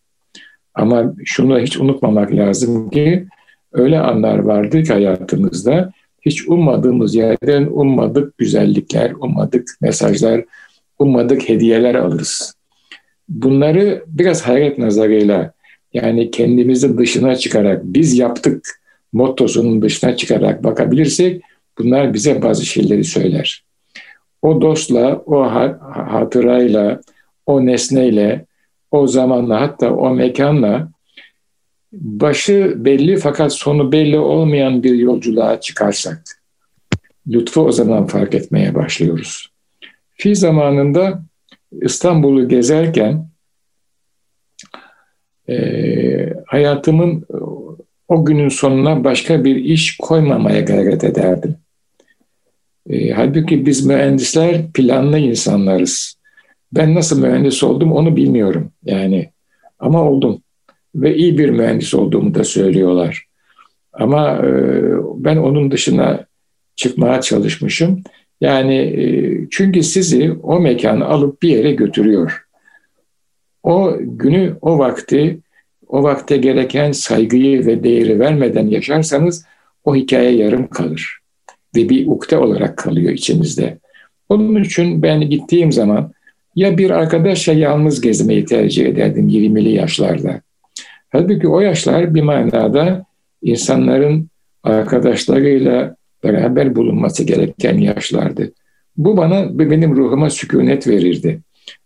[0.73, 3.25] Ama şunu hiç unutmamak lazım ki
[3.71, 5.91] öyle anlar vardı ki hayatımızda
[6.25, 10.45] hiç ummadığımız yerden ummadık güzellikler, ummadık mesajlar,
[10.99, 12.53] ummadık hediyeler alırız.
[13.29, 15.53] Bunları biraz hayret nazarıyla
[15.93, 18.81] yani kendimizi dışına çıkarak biz yaptık,
[19.13, 21.41] mottosunun dışına çıkarak bakabilirsek
[21.77, 23.63] bunlar bize bazı şeyleri söyler.
[24.41, 25.43] O dostla, o
[25.91, 27.01] hatırayla,
[27.45, 28.45] o nesneyle,
[28.91, 30.92] o zamanla hatta o mekanla
[31.93, 36.23] başı belli fakat sonu belli olmayan bir yolculuğa çıkarsak
[37.27, 39.47] lütfu o zaman fark etmeye başlıyoruz.
[40.13, 41.23] Fi zamanında
[41.81, 43.27] İstanbul'u gezerken
[45.49, 47.25] e, hayatımın
[48.07, 51.55] o günün sonuna başka bir iş koymamaya gayret ederdim.
[52.89, 56.15] E, halbuki biz mühendisler planlı insanlarız.
[56.73, 59.31] Ben nasıl mühendis oldum onu bilmiyorum yani
[59.79, 60.42] ama oldum
[60.95, 63.25] ve iyi bir mühendis olduğumu da söylüyorlar.
[63.93, 64.51] Ama e,
[65.15, 66.25] ben onun dışına
[66.75, 68.03] çıkmaya çalışmışım.
[68.41, 72.45] Yani e, çünkü sizi o mekanı alıp bir yere götürüyor.
[73.63, 75.39] O günü, o vakti,
[75.87, 79.45] o vakte gereken saygıyı ve değeri vermeden yaşarsanız
[79.83, 81.19] o hikaye yarım kalır.
[81.75, 83.77] Ve bir ukde olarak kalıyor içinizde.
[84.29, 86.11] Onun için ben gittiğim zaman
[86.55, 90.41] ya bir arkadaşla yalnız gezmeyi tercih ederdim 20'li yaşlarda.
[91.13, 93.05] Halbuki o yaşlar bir manada
[93.41, 94.29] insanların
[94.63, 98.51] arkadaşlarıyla beraber bulunması gereken yaşlardı.
[98.97, 101.39] Bu bana benim ruhuma sükunet verirdi.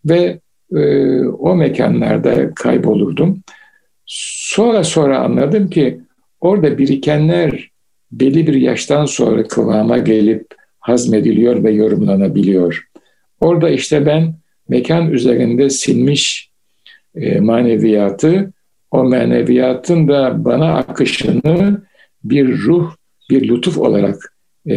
[0.06, 0.40] Ve
[0.76, 3.44] e, o mekanlarda kaybolurdum.
[4.06, 6.00] Sonra sonra anladım ki
[6.42, 7.72] orada birikenler
[8.12, 10.46] belli bir yaştan sonra kıvama gelip
[10.80, 12.88] hazmediliyor ve yorumlanabiliyor.
[13.40, 14.36] Orada işte ben
[14.70, 16.50] mekan üzerinde silmiş
[17.16, 18.54] e, maneviyatı,
[18.91, 21.82] o maneviyatın da bana akışını
[22.23, 22.91] bir ruh,
[23.30, 24.34] bir lütuf olarak
[24.65, 24.76] e,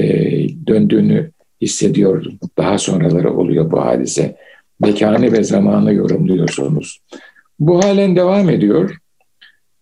[0.66, 2.38] döndüğünü hissediyordum.
[2.59, 4.37] Daha sonraları oluyor bu hadise.
[4.81, 7.01] Mekanı ve zamanı yorumluyorsunuz.
[7.61, 8.96] Bu halen devam ediyor.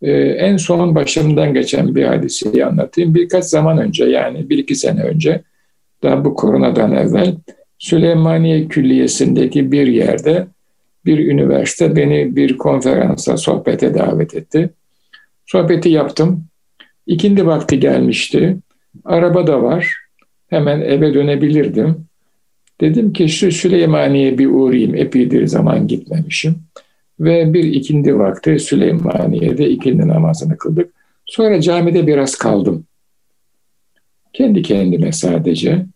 [0.02, 3.14] Ee, en son başımdan geçen bir hadiseyi anlatayım.
[3.14, 5.42] Birkaç zaman önce yani bir iki sene önce
[6.02, 7.36] daha bu koronadan evvel
[7.78, 10.46] Süleymaniye Külliyesi'ndeki bir yerde
[11.08, 14.70] bir üniversite beni bir konferansa, sohbete davet etti.
[15.46, 16.44] Sohbeti yaptım.
[17.06, 18.56] İkindi vakti gelmişti.
[19.04, 19.96] Araba da var.
[20.48, 21.96] Hemen eve dönebilirdim.
[22.80, 24.94] Dedim ki şu Süleymaniye bir uğrayayım.
[24.94, 26.54] Epeydir zaman gitmemişim.
[27.20, 30.92] Ve bir ikindi vakti Süleymaniye'de ikindi namazını kıldık.
[31.26, 32.84] Sonra camide biraz kaldım.
[34.32, 35.86] Kendi kendime sadece.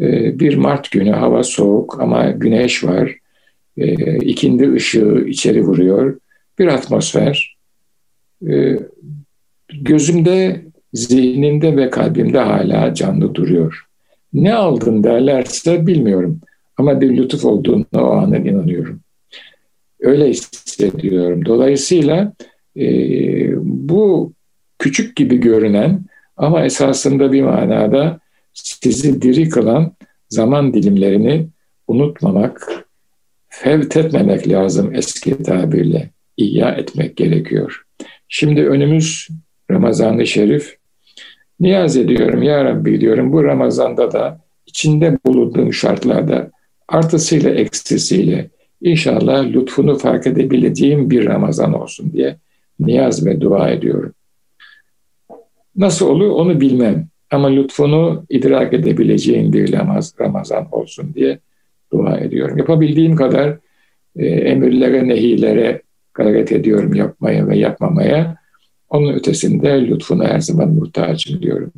[0.00, 3.21] Ee, bir Mart günü hava soğuk ama güneş var.
[3.76, 6.18] Ee, ikindi ışığı içeri vuruyor.
[6.58, 7.56] Bir atmosfer.
[8.48, 8.78] Ee,
[9.72, 13.86] gözümde, zihnimde ve kalbimde hala canlı duruyor.
[14.32, 16.40] Ne aldın derlerse bilmiyorum.
[16.76, 19.00] Ama bir lütuf olduğunu o ana inanıyorum.
[20.00, 21.44] Öyle hissediyorum.
[21.44, 22.32] Dolayısıyla
[22.76, 22.84] e,
[23.62, 24.32] bu
[24.78, 26.04] küçük gibi görünen
[26.36, 28.20] ama esasında bir manada
[28.54, 29.92] sizi diri kılan
[30.28, 31.46] zaman dilimlerini
[31.88, 32.86] unutmamak,
[33.52, 36.10] fevt etmemek lazım eski tabirle.
[36.36, 37.82] İhya etmek gerekiyor.
[38.28, 39.28] Şimdi önümüz
[39.70, 40.76] Ramazan-ı Şerif.
[41.60, 46.50] Niyaz ediyorum ya Rabbi diyorum bu Ramazan'da da içinde bulunduğum şartlarda
[46.88, 52.36] artısıyla eksisiyle inşallah lütfunu fark edebileceğim bir Ramazan olsun diye
[52.80, 54.14] niyaz ve dua ediyorum.
[55.76, 59.72] Nasıl olur onu bilmem ama lütfunu idrak edebileceğim bir
[60.20, 61.38] Ramazan olsun diye
[61.92, 62.58] dua ediyorum.
[62.58, 63.58] Yapabildiğim kadar
[64.16, 65.82] e, emirlere, nehilere
[66.14, 68.36] gayret ediyorum yapmaya ve yapmamaya.
[68.88, 71.72] Onun ötesinde lütfuna her zaman muhtacım diyorum.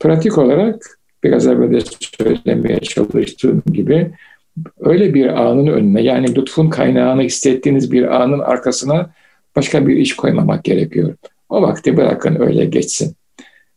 [0.00, 1.80] Pratik olarak biraz evvel de
[2.18, 4.10] söylemeye çalıştığım gibi
[4.80, 9.10] öyle bir anın önüne yani lütfun kaynağını hissettiğiniz bir anın arkasına
[9.56, 11.14] başka bir iş koymamak gerekiyor.
[11.48, 13.16] O vakti bırakın öyle geçsin.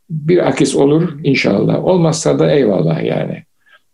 [0.10, 1.86] Bir akis olur inşallah.
[1.86, 3.44] Olmazsa da eyvallah yani.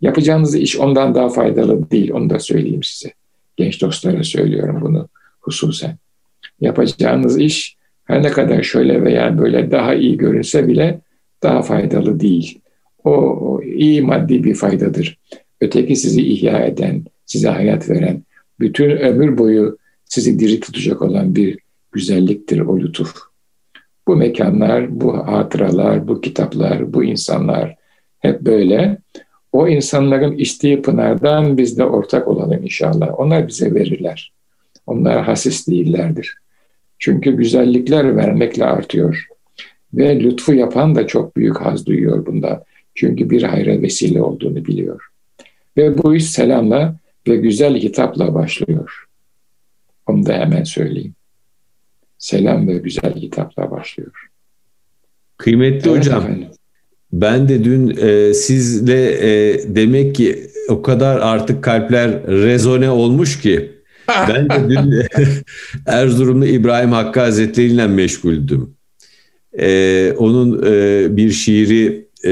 [0.01, 2.11] Yapacağınız iş ondan daha faydalı değil.
[2.11, 3.13] Onu da söyleyeyim size.
[3.57, 5.07] Genç dostlara söylüyorum bunu
[5.39, 5.97] hususen.
[6.61, 11.01] Yapacağınız iş her ne kadar şöyle veya böyle daha iyi görünse bile
[11.43, 12.59] daha faydalı değil.
[13.03, 15.17] O iyi maddi bir faydadır.
[15.61, 18.23] Öteki sizi ihya eden, size hayat veren,
[18.59, 21.59] bütün ömür boyu sizi diri tutacak olan bir
[21.91, 23.15] güzelliktir o lütuf.
[24.07, 27.75] Bu mekanlar, bu hatıralar, bu kitaplar, bu insanlar
[28.19, 28.97] hep böyle.
[29.51, 33.19] O insanların içtiği pınardan biz de ortak olalım inşallah.
[33.19, 34.31] Onlar bize verirler.
[34.87, 36.37] Onlar hasis değillerdir.
[36.99, 39.27] Çünkü güzellikler vermekle artıyor.
[39.93, 42.63] Ve lütfu yapan da çok büyük haz duyuyor bunda.
[42.95, 45.07] Çünkü bir hayra vesile olduğunu biliyor.
[45.77, 46.95] Ve bu iş selamla
[47.27, 49.05] ve güzel hitapla başlıyor.
[50.07, 51.13] Onu da hemen söyleyeyim.
[52.17, 54.27] Selam ve güzel hitapla başlıyor.
[55.37, 56.47] Kıymetli evet, hocam, efendim.
[57.13, 63.71] Ben de dün e, sizle e, demek ki o kadar artık kalpler rezone olmuş ki
[64.29, 65.03] ben de dün
[65.85, 68.69] Erzurumlu İbrahim Hakkı Hazretleri ile meşguldüm.
[69.59, 72.31] Ee, onun e, bir şiiri e,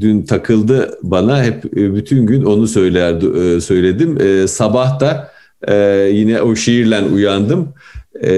[0.00, 1.44] dün takıldı bana.
[1.44, 4.20] Hep e, bütün gün onu söylerdi, e, söyledim.
[4.20, 5.30] E, sabah da
[5.68, 5.74] e,
[6.12, 7.74] yine o şiirle uyandım.
[8.22, 8.32] E,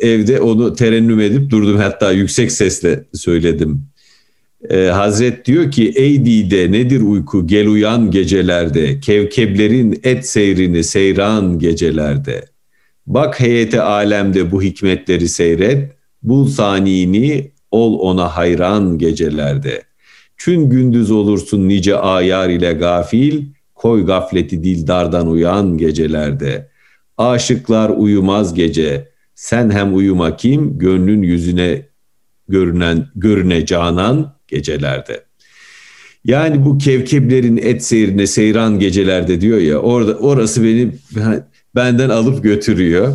[0.00, 1.76] evde onu terennüm edip durdum.
[1.76, 3.82] Hatta yüksek sesle söyledim.
[4.70, 7.46] E, Hazret diyor ki ey dide nedir uyku?
[7.46, 9.00] Gel uyan gecelerde.
[9.00, 12.44] Kevkeblerin et seyrini seyran gecelerde.
[13.06, 15.92] Bak heyete alemde bu hikmetleri seyret.
[16.22, 19.82] Bul sanini ol ona hayran gecelerde.
[20.36, 23.44] Çün gündüz olursun nice ayar ile gafil.
[23.74, 26.68] Koy gafleti dildardan uyan gecelerde.
[27.18, 29.08] Aşıklar uyumaz gece.
[29.34, 30.78] Sen hem uyuma kim?
[30.78, 31.82] Gönlün yüzüne
[32.48, 35.24] görünen görüne canan gecelerde.
[36.24, 40.90] Yani bu kevkeblerin et seyrine seyran gecelerde diyor ya orada orası beni
[41.74, 43.14] benden alıp götürüyor.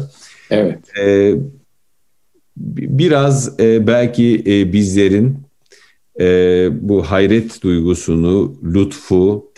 [0.49, 0.79] Evet.
[0.99, 1.33] Ee,
[2.57, 5.37] biraz e, belki e, bizlerin
[6.19, 9.51] e, bu hayret duygusunu, lütfu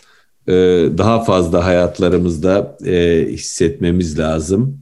[0.47, 0.53] e,
[0.97, 4.81] daha fazla hayatlarımızda e, hissetmemiz lazım.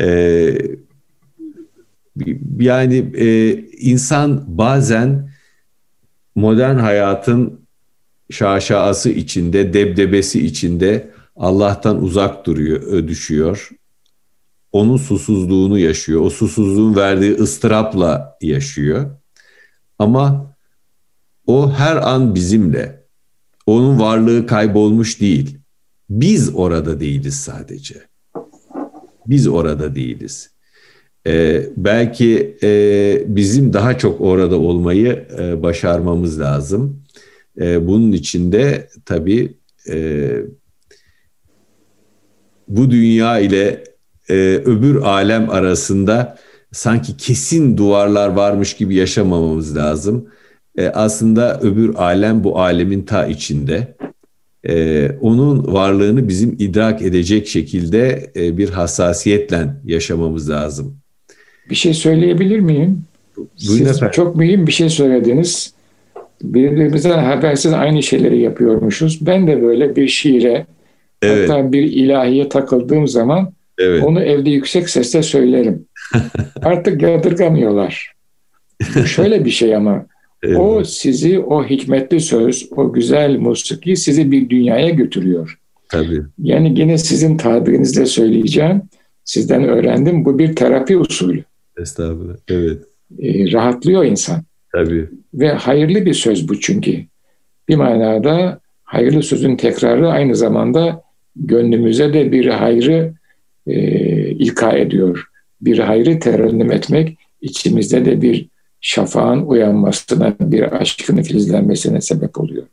[0.00, 0.58] E,
[2.60, 5.29] yani e, insan bazen
[6.34, 7.60] modern hayatın
[8.30, 13.70] şaşası içinde, debdebesi içinde Allah'tan uzak duruyor, düşüyor.
[14.72, 16.20] Onun susuzluğunu yaşıyor.
[16.20, 19.10] O susuzluğun verdiği ıstırapla yaşıyor.
[19.98, 20.56] Ama
[21.46, 23.04] o her an bizimle.
[23.66, 25.58] Onun varlığı kaybolmuş değil.
[26.10, 28.02] Biz orada değiliz sadece.
[29.26, 30.50] Biz orada değiliz.
[31.26, 37.02] Ee, belki e, bizim daha çok orada olmayı e, başarmamız lazım.
[37.60, 39.54] E, bunun için de tabii
[39.90, 40.30] e,
[42.68, 43.84] bu dünya ile
[44.28, 46.38] e, öbür alem arasında
[46.72, 50.28] sanki kesin duvarlar varmış gibi yaşamamamız lazım.
[50.78, 53.96] E, aslında öbür alem bu alemin ta içinde.
[54.68, 61.00] E, onun varlığını bizim idrak edecek şekilde e, bir hassasiyetle yaşamamız lazım.
[61.70, 63.04] Bir şey söyleyebilir miyim?
[63.56, 64.10] Siz efendim.
[64.12, 65.74] çok mühim bir şey söylediniz.
[66.42, 69.26] Birbirimizden habersiz aynı şeyleri yapıyormuşuz.
[69.26, 70.66] Ben de böyle bir şiire
[71.22, 71.50] evet.
[71.50, 74.04] hatta bir ilahiye takıldığım zaman evet.
[74.04, 75.84] onu evde yüksek sesle söylerim.
[76.62, 78.12] Artık yadırgamıyorlar.
[79.06, 80.06] Şöyle bir şey ama
[80.42, 80.58] evet.
[80.60, 85.58] o sizi o hikmetli söz, o güzel musiki sizi bir dünyaya götürüyor.
[85.88, 86.22] Tabii.
[86.38, 88.82] Yani yine sizin tabirinizle söyleyeceğim.
[89.24, 90.24] Sizden öğrendim.
[90.24, 91.44] Bu bir terapi usulü.
[91.80, 92.34] Estağfurullah.
[92.48, 92.82] Evet.
[93.18, 94.42] E, rahatlıyor insan.
[94.72, 95.08] Tabii.
[95.34, 97.04] Ve hayırlı bir söz bu çünkü.
[97.68, 101.02] Bir manada hayırlı sözün tekrarı aynı zamanda
[101.36, 103.12] gönlümüze de bir hayrı
[103.66, 103.80] e,
[104.30, 105.26] ilka ediyor.
[105.60, 108.48] Bir hayrı terennüm etmek içimizde de bir
[108.80, 112.66] şafağın uyanmasına, bir aşkın filizlenmesine sebep oluyor.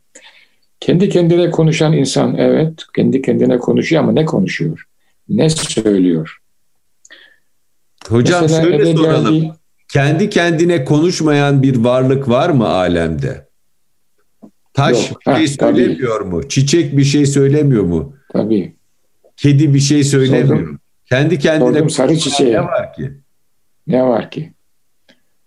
[0.80, 4.84] Kendi kendine konuşan insan evet, kendi kendine konuşuyor ama ne konuşuyor?
[5.28, 6.37] Ne söylüyor?
[8.08, 9.34] Hocam Mesela şöyle soralım.
[9.34, 9.52] Geldiği...
[9.88, 13.48] Kendi kendine konuşmayan bir varlık var mı alemde?
[14.74, 15.20] Taş Yok.
[15.26, 16.28] bir şey söylemiyor tabii.
[16.28, 16.48] mu?
[16.48, 18.16] Çiçek bir şey söylemiyor mu?
[18.32, 18.76] Tabii.
[19.36, 20.58] Kedi bir şey söylemiyor.
[20.58, 20.78] Sordum.
[21.06, 22.52] Kendi kendine Sordum sarı çiçeğe.
[22.52, 23.12] Ne var ki?
[23.86, 24.52] Ne var ki?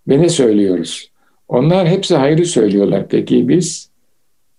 [0.08, 1.12] Ve ne söylüyoruz?
[1.47, 3.08] Onlar hepsi hayrı söylüyorlar.
[3.10, 3.89] Peki biz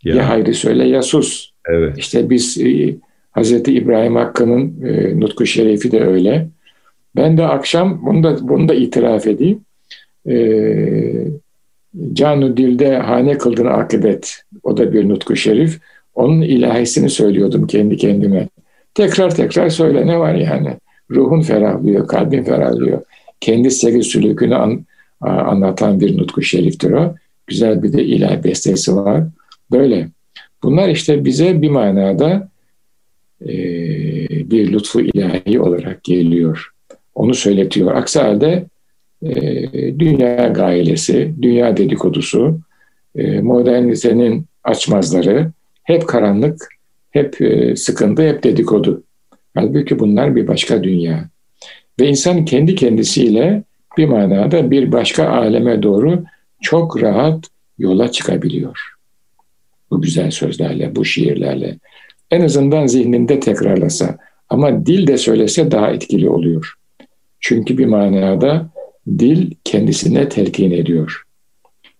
[0.05, 1.51] ya, ya hayrı söyle ya sus.
[1.69, 1.99] Evet.
[1.99, 2.97] İşte biz e,
[3.37, 3.53] Hz.
[3.53, 6.49] İbrahim Hakkı'nın e, Nutku Şerifi de öyle.
[7.17, 9.61] Ben de akşam bunu da, bunu da itiraf edeyim.
[10.29, 11.27] Ee,
[12.13, 14.43] Canu Dil'de hane kıldın akıbet.
[14.63, 15.81] O da bir nutku şerif.
[16.15, 18.49] Onun ilahisini söylüyordum kendi kendime.
[18.95, 20.77] Tekrar tekrar söyle ne var yani.
[21.11, 23.03] Ruhun ferahlıyor, kalbin ferahlıyor.
[23.41, 24.85] Kendi sevgi sülükünü an,
[25.21, 27.15] anlatan bir nutku şeriftir o.
[27.47, 29.25] Güzel bir de ilahi bestesi var.
[29.71, 30.09] Böyle.
[30.63, 32.49] Bunlar işte bize bir manada
[33.43, 33.55] e,
[34.51, 36.73] bir lütfu ilahi olarak geliyor.
[37.15, 37.95] Onu söyletiyor.
[37.95, 38.65] Aksi halde
[39.23, 39.35] e,
[39.99, 42.61] dünya gayelesi, dünya dedikodusu,
[43.17, 45.51] e, modernitenin açmazları
[45.83, 46.69] hep karanlık,
[47.11, 49.03] hep e, sıkıntı, hep dedikodu.
[49.55, 51.29] Halbuki bunlar bir başka dünya.
[52.01, 53.63] Ve insan kendi kendisiyle
[53.99, 56.25] bir manada bir başka aleme doğru
[56.61, 57.47] çok rahat
[57.79, 58.79] yola çıkabiliyor.
[59.91, 61.79] Bu güzel sözlerle, bu şiirlerle.
[62.31, 66.75] En azından zihninde tekrarlasa ama dil de söylese daha etkili oluyor.
[67.43, 68.71] Çünkü bir manada
[69.19, 71.23] dil kendisine telkin ediyor.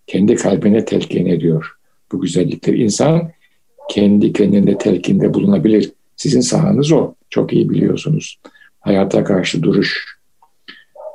[0.07, 1.73] kendi kalbine telkin ediyor
[2.13, 2.83] bu güzellikleri.
[2.83, 3.31] İnsan
[3.91, 5.91] kendi kendinde telkinde bulunabilir.
[6.17, 7.15] Sizin sahanız o.
[7.31, 8.39] Çok iyi biliyorsunuz.
[8.81, 10.19] Hayata karşı duruş.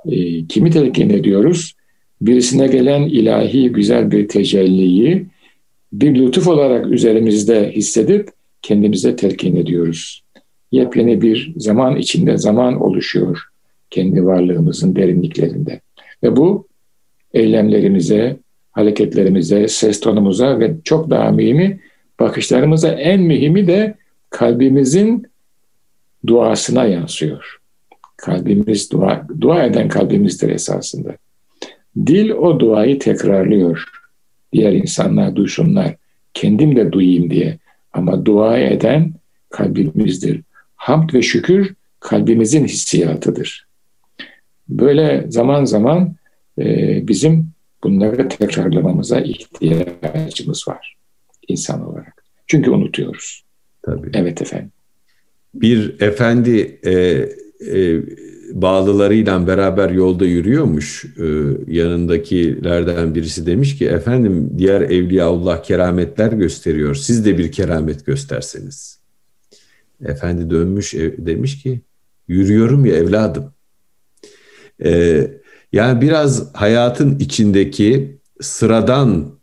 [0.05, 1.73] E, kimi telkin ediyoruz?
[2.21, 5.25] Birisine gelen ilahi güzel bir tecelliyi
[5.93, 8.29] bir lütuf olarak üzerimizde hissedip
[8.61, 10.23] kendimize telkin ediyoruz.
[10.71, 13.39] Yepyeni bir zaman içinde zaman oluşuyor
[13.89, 15.81] kendi varlığımızın derinliklerinde.
[16.23, 16.67] Ve bu
[17.33, 18.37] eylemlerimize,
[18.71, 21.79] hareketlerimize, ses tonumuza ve çok daha mühimi
[22.19, 23.95] bakışlarımıza en mühimi de
[24.29, 25.27] kalbimizin
[26.27, 27.57] duasına yansıyor.
[28.17, 31.17] Kalbimiz dua, dua eden kalbimizdir esasında.
[32.05, 33.85] Dil o duayı tekrarlıyor.
[34.53, 35.95] Diğer insanlar duysunlar.
[36.33, 37.57] Kendim de duyayım diye.
[37.93, 39.13] Ama dua eden
[39.49, 40.41] kalbimizdir.
[40.75, 43.66] Hamd ve şükür kalbimizin hissiyatıdır.
[44.69, 46.15] Böyle zaman zaman
[46.59, 47.49] e, bizim
[47.83, 50.97] bunları tekrarlamamıza ihtiyacımız var
[51.47, 52.23] insan olarak.
[52.47, 53.43] Çünkü unutuyoruz.
[53.81, 54.09] Tabii.
[54.13, 54.71] Evet efendim.
[55.53, 58.01] Bir efendi e, e,
[58.51, 61.05] bağlılarıyla beraber yolda yürüyormuş.
[61.05, 61.25] E,
[61.67, 66.95] yanındakilerden birisi demiş ki efendim diğer Evliyaullah kerametler gösteriyor.
[66.95, 68.99] Siz de bir keramet gösterseniz.
[70.05, 71.81] Efendi dönmüş demiş ki
[72.27, 73.53] yürüyorum ya evladım.
[74.83, 75.21] E,
[75.73, 79.37] yani biraz hayatın içindeki sıradan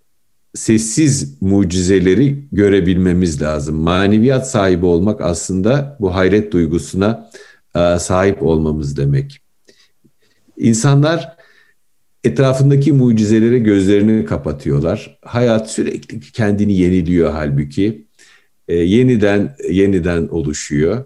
[0.55, 3.77] sessiz mucizeleri görebilmemiz lazım.
[3.77, 7.31] Maneviyat sahibi olmak aslında bu hayret duygusuna
[7.77, 9.41] e, sahip olmamız demek.
[10.57, 11.37] İnsanlar
[12.25, 15.19] etrafındaki mucizelere gözlerini kapatıyorlar.
[15.23, 18.07] Hayat sürekli kendini yeniliyor halbuki.
[18.69, 21.05] E, yeniden yeniden oluşuyor.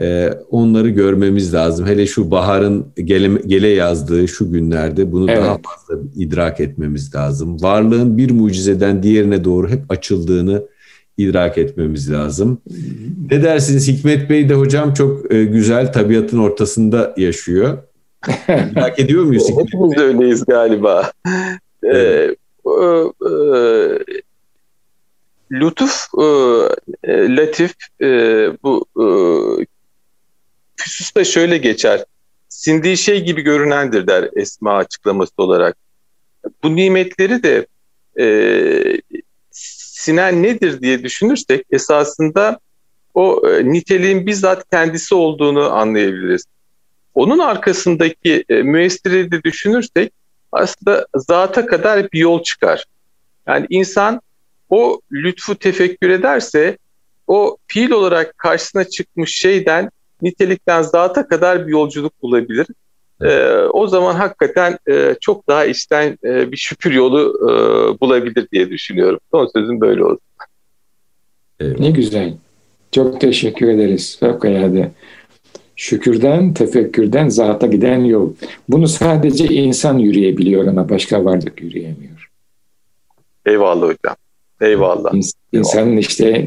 [0.00, 1.86] E, onları görmemiz lazım.
[1.86, 5.42] Hele şu baharın gele, gele yazdığı şu günlerde bunu evet.
[5.42, 7.62] daha fazla idrak etmemiz lazım.
[7.62, 10.62] Varlığın bir mucizeden diğerine doğru hep açıldığını
[11.16, 12.60] idrak etmemiz lazım.
[13.30, 17.78] Ne dersiniz Hikmet Bey de hocam çok e, güzel tabiatın ortasında yaşıyor.
[18.72, 20.04] İdrak ediyor muyuz Hikmet Hepimiz Bey?
[20.04, 21.12] öyleyiz galiba.
[21.82, 22.36] Evet.
[22.66, 23.32] Ee, e,
[25.52, 26.06] lütuf,
[27.04, 28.06] e, latif, e,
[28.62, 29.06] bu e,
[30.84, 32.04] Füsus da şöyle geçer.
[32.48, 35.76] Sindiği şey gibi görünendir der Esma açıklaması olarak.
[36.62, 37.66] Bu nimetleri de
[38.20, 38.26] e,
[39.50, 42.58] sinen nedir diye düşünürsek esasında
[43.14, 46.44] o e, niteliğin bizzat kendisi olduğunu anlayabiliriz.
[47.14, 50.12] Onun arkasındaki e, müessiri de düşünürsek
[50.52, 52.84] aslında zata kadar bir yol çıkar.
[53.46, 54.20] Yani insan
[54.70, 56.78] o lütfu tefekkür ederse
[57.26, 59.90] o fiil olarak karşısına çıkmış şeyden
[60.22, 62.66] nitelikten zata kadar bir yolculuk bulabilir.
[63.22, 67.50] E, o zaman hakikaten e, çok daha içten e, bir şükür yolu e,
[68.00, 69.20] bulabilir diye düşünüyorum.
[69.30, 70.20] Son sözüm böyle olsun.
[71.60, 72.34] Ne güzel.
[72.92, 74.16] Çok teşekkür ederiz.
[74.20, 74.90] Fevkalade.
[75.76, 78.32] Şükürden, tefekkürden zata giden yol.
[78.68, 82.30] Bunu sadece insan yürüyebiliyor ama başka varlık yürüyemiyor.
[83.46, 84.16] Eyvallah hocam.
[84.60, 85.12] Eyvallah.
[85.12, 86.46] İns- insanın işte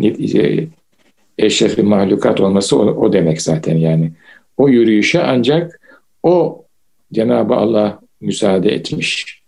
[1.37, 4.11] eşrefi mahlukat olması o, o demek zaten yani.
[4.57, 5.79] O yürüyüşe ancak
[6.23, 6.63] o
[7.13, 9.41] Cenab-ı Allah müsaade etmiş.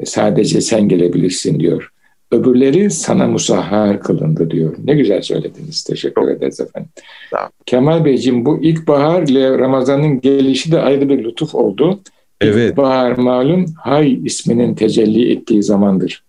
[0.00, 1.90] E, sadece sen gelebilirsin diyor.
[2.32, 4.76] Öbürleri sana musahhar kılındı diyor.
[4.84, 5.84] Ne güzel söylediniz.
[5.84, 6.90] Teşekkür ederiz efendim.
[7.30, 7.50] Tamam.
[7.66, 12.00] Kemal Beyciğim bu ilkbahar ile Ramazan'ın gelişi de ayrı bir lütuf oldu.
[12.40, 12.70] Evet.
[12.70, 16.24] İlkbahar malum Hay isminin tecelli ettiği zamandır.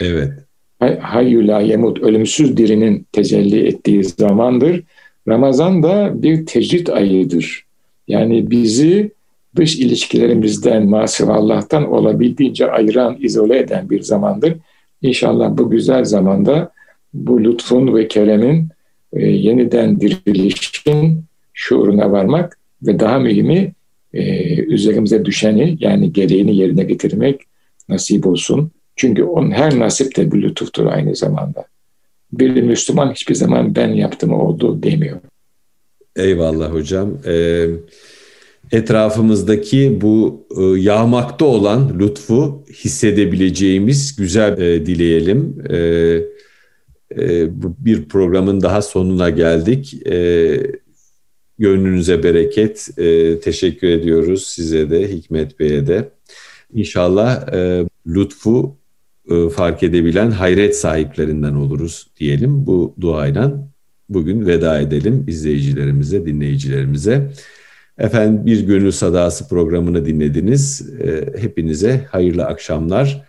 [0.00, 0.32] Evet.
[0.96, 4.82] Hayyü yemut, ölümsüz dirinin tecelli ettiği zamandır.
[5.28, 7.64] Ramazan da bir tecrit ayıdır.
[8.08, 9.10] Yani bizi
[9.56, 14.54] dış ilişkilerimizden, masif Allah'tan olabildiğince ayıran, izole eden bir zamandır.
[15.02, 16.70] İnşallah bu güzel zamanda
[17.14, 18.68] bu lütfun ve keremin
[19.12, 23.72] e, yeniden dirilişin şuuruna varmak ve daha mühimi
[24.14, 27.40] e, üzerimize düşeni yani gereğini yerine getirmek
[27.88, 28.70] nasip olsun.
[28.98, 31.64] Çünkü onun her nasip de bir lütuftur aynı zamanda.
[32.32, 35.20] Bir Müslüman hiçbir zaman ben yaptım oldu demiyor.
[36.16, 37.18] Eyvallah hocam.
[37.26, 37.66] Ee,
[38.72, 45.64] etrafımızdaki bu e, yağmakta olan lütfu hissedebileceğimiz güzel e, dileyelim.
[45.70, 45.78] E,
[47.18, 47.48] e,
[47.84, 50.06] bir programın daha sonuna geldik.
[50.06, 50.58] E,
[51.58, 52.88] gönlünüze bereket.
[52.98, 56.08] E, teşekkür ediyoruz size de, Hikmet Bey'e de.
[56.74, 58.77] İnşallah e, lütfu
[59.30, 62.66] e, fark edebilen hayret sahiplerinden oluruz diyelim.
[62.66, 63.68] Bu duayla
[64.08, 67.30] bugün veda edelim izleyicilerimize, dinleyicilerimize.
[67.98, 70.90] Efendim bir gönül sadası programını dinlediniz.
[71.00, 73.27] E, hepinize hayırlı akşamlar.